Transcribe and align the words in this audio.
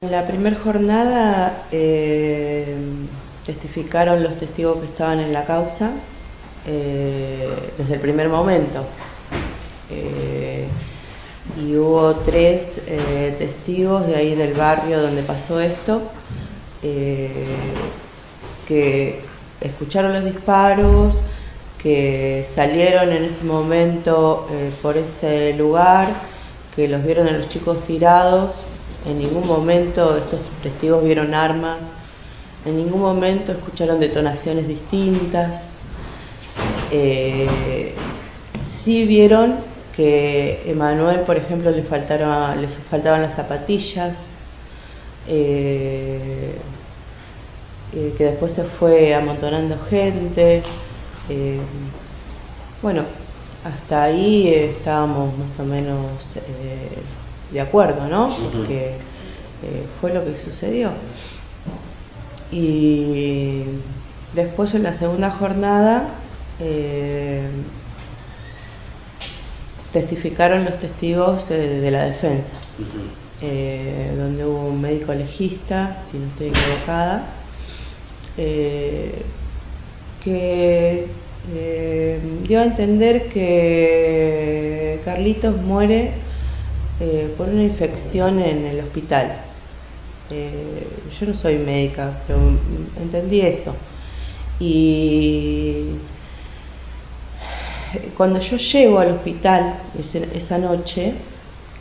En 0.00 0.12
la 0.12 0.28
primera 0.28 0.54
jornada 0.54 1.64
eh, 1.72 2.72
testificaron 3.44 4.22
los 4.22 4.38
testigos 4.38 4.78
que 4.78 4.84
estaban 4.84 5.18
en 5.18 5.32
la 5.32 5.44
causa 5.44 5.90
eh, 6.68 7.52
desde 7.76 7.94
el 7.94 8.00
primer 8.00 8.28
momento. 8.28 8.86
Eh, 9.90 10.68
y 11.60 11.74
hubo 11.74 12.14
tres 12.14 12.80
testigos 13.38 14.06
de 14.06 14.14
ahí 14.14 14.36
del 14.36 14.54
barrio 14.54 15.02
donde 15.02 15.24
pasó 15.24 15.58
esto 15.58 16.02
que 18.68 19.20
escucharon 19.60 20.12
los 20.12 20.22
disparos, 20.22 21.22
que 21.82 22.46
salieron 22.48 23.10
en 23.10 23.24
ese 23.24 23.42
momento 23.42 24.46
por 24.80 24.96
ese 24.96 25.54
lugar, 25.54 26.14
que 26.76 26.86
los 26.86 27.02
vieron 27.02 27.26
a 27.26 27.32
los 27.32 27.48
chicos 27.48 27.82
tirados 27.84 28.62
en 29.08 29.18
ningún 29.18 29.46
momento 29.46 30.18
estos 30.18 30.40
testigos 30.62 31.02
vieron 31.02 31.34
armas, 31.34 31.78
en 32.66 32.76
ningún 32.76 33.00
momento 33.00 33.52
escucharon 33.52 33.98
detonaciones 34.00 34.68
distintas. 34.68 35.78
Eh, 36.90 37.94
sí 38.66 39.06
vieron 39.06 39.56
que 39.96 40.62
Emanuel, 40.66 41.20
por 41.20 41.36
ejemplo, 41.36 41.70
le 41.70 41.82
faltaron, 41.82 42.60
les 42.60 42.76
faltaban 42.76 43.22
las 43.22 43.34
zapatillas, 43.34 44.26
eh, 45.26 46.54
eh, 47.94 48.14
que 48.16 48.24
después 48.24 48.52
se 48.52 48.64
fue 48.64 49.14
amontonando 49.14 49.78
gente. 49.78 50.62
bueno, 52.82 53.04
hasta 53.64 54.04
ahí 54.04 54.48
estábamos 54.48 55.36
más 55.38 55.58
o 55.58 55.64
menos 55.64 56.38
de 57.50 57.60
acuerdo, 57.60 58.08
¿no? 58.08 58.34
Porque 58.52 58.94
eh, 59.62 59.86
fue 60.00 60.12
lo 60.12 60.24
que 60.24 60.36
sucedió. 60.36 60.90
Y 62.50 63.62
después 64.34 64.74
en 64.74 64.82
la 64.82 64.94
segunda 64.94 65.30
jornada 65.30 66.08
eh, 66.60 67.48
testificaron 69.92 70.64
los 70.64 70.78
testigos 70.78 71.48
de, 71.48 71.90
la 71.90 72.04
defensa, 72.04 72.56
eh, 73.42 74.14
donde 74.16 74.44
hubo 74.44 74.68
un 74.68 74.80
médico 74.80 75.14
legista, 75.14 76.02
si 76.10 76.18
no 76.18 76.26
estoy 76.26 76.48
equivocada, 76.48 77.26
que 78.36 79.24
dio 82.46 82.60
a 82.60 82.64
entender 82.64 83.28
que 83.28 85.00
Carlitos 85.04 85.56
muere 85.56 86.12
eh, 87.00 87.32
por 87.36 87.48
una 87.48 87.62
infección 87.62 88.40
en 88.40 88.66
el 88.66 88.80
hospital. 88.80 89.40
Eh, 90.30 90.86
yo 91.18 91.26
no 91.26 91.34
soy 91.34 91.56
médica, 91.58 92.22
pero 92.26 92.38
entendí 93.00 93.40
eso. 93.40 93.74
Y 94.60 95.84
cuando 98.16 98.40
yo 98.40 98.56
llego 98.56 98.98
al 98.98 99.12
hospital 99.12 99.76
esa 100.34 100.58
noche, 100.58 101.14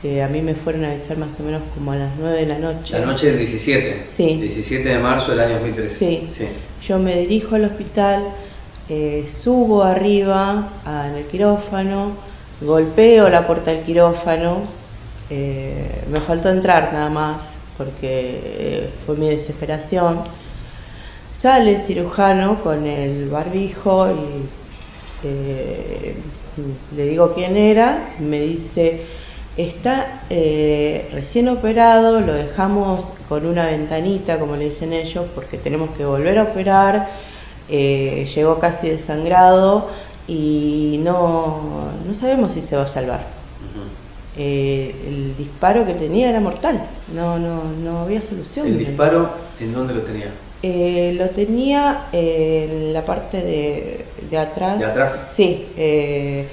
que 0.00 0.22
a 0.22 0.28
mí 0.28 0.40
me 0.40 0.54
fueron 0.54 0.84
a 0.84 0.90
avisar 0.90 1.18
más 1.18 1.38
o 1.40 1.42
menos 1.42 1.62
como 1.74 1.92
a 1.92 1.96
las 1.96 2.16
9 2.18 2.38
de 2.38 2.46
la 2.46 2.58
noche. 2.58 2.98
La 2.98 3.04
noche 3.04 3.26
del 3.26 3.38
17. 3.38 4.02
Sí. 4.06 4.36
17 4.36 4.88
de 4.88 4.98
marzo 4.98 5.32
del 5.32 5.40
año 5.40 5.54
2013. 5.54 6.28
Sí. 6.32 6.46
Yo 6.86 6.98
me 6.98 7.16
dirijo 7.16 7.56
al 7.56 7.64
hospital, 7.66 8.24
eh, 8.88 9.26
subo 9.28 9.82
arriba 9.82 10.72
en 10.86 11.16
el 11.16 11.26
quirófano, 11.26 12.12
golpeo 12.62 13.28
la 13.28 13.46
puerta 13.46 13.72
del 13.72 13.82
quirófano, 13.82 14.79
eh, 15.30 16.04
me 16.10 16.20
faltó 16.20 16.48
entrar 16.50 16.92
nada 16.92 17.08
más 17.08 17.54
porque 17.78 18.40
eh, 18.42 18.90
fue 19.06 19.16
mi 19.16 19.28
desesperación. 19.28 20.22
Sale 21.30 21.76
el 21.76 21.80
cirujano 21.80 22.62
con 22.62 22.86
el 22.86 23.30
barbijo 23.30 24.10
y 24.10 25.26
eh, 25.26 26.16
le 26.96 27.04
digo 27.04 27.32
quién 27.34 27.56
era, 27.56 28.14
me 28.18 28.40
dice, 28.40 29.02
está 29.56 30.24
recién 30.28 31.48
operado, 31.48 32.20
lo 32.20 32.34
dejamos 32.34 33.14
con 33.28 33.46
una 33.46 33.66
ventanita, 33.66 34.38
como 34.38 34.56
le 34.56 34.70
dicen 34.70 34.92
ellos, 34.92 35.26
porque 35.34 35.56
tenemos 35.56 35.90
que 35.96 36.04
volver 36.04 36.38
a 36.38 36.42
operar, 36.42 37.08
llegó 37.68 38.58
casi 38.58 38.90
desangrado 38.90 39.88
y 40.26 41.00
no, 41.02 41.92
no 42.06 42.14
sabemos 42.14 42.52
si 42.52 42.60
se 42.60 42.76
va 42.76 42.82
a 42.82 42.86
salvar. 42.86 43.39
Eh, 44.36 44.94
el 45.08 45.36
disparo 45.36 45.84
que 45.84 45.94
tenía 45.94 46.30
era 46.30 46.40
mortal, 46.40 46.80
no, 47.14 47.38
no, 47.38 47.64
no 47.82 48.00
había 48.00 48.22
solución. 48.22 48.66
¿El 48.66 48.78
disparo 48.78 49.28
en 49.58 49.74
dónde 49.74 49.94
lo 49.94 50.00
tenía? 50.02 50.32
Eh, 50.62 51.14
lo 51.18 51.30
tenía 51.30 52.06
en 52.12 52.92
la 52.92 53.04
parte 53.04 53.42
de, 53.42 54.04
de 54.30 54.38
atrás. 54.38 54.78
¿De 54.78 54.84
atrás? 54.84 55.32
Sí, 55.34 55.66
eh, 55.76 56.46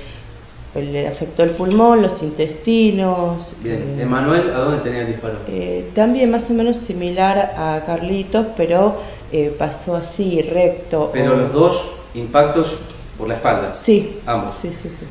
le 0.76 1.08
afectó 1.08 1.44
el 1.44 1.52
pulmón, 1.52 2.02
los 2.02 2.24
intestinos. 2.24 3.56
Bien, 3.62 4.00
¿Emanuel 4.00 4.50
a 4.50 4.60
dónde 4.60 4.80
tenía 4.80 5.02
el 5.02 5.08
disparo? 5.08 5.38
también 5.94 6.32
más 6.32 6.50
o 6.50 6.54
menos 6.54 6.78
similar 6.78 7.38
a 7.58 7.84
Carlitos, 7.86 8.48
pero 8.56 8.98
pasó 9.60 9.96
así, 9.96 10.42
recto. 10.42 11.12
Pero 11.14 11.36
los 11.36 11.54
dos 11.54 11.90
impactos 12.16 12.80
por 13.18 13.28
la 13.28 13.36
espalda. 13.36 13.74
Sí. 13.74 14.20
Ambos. 14.26 14.58
Sí, 14.60 14.70
sí, 14.74 14.90
sí. 14.90 15.06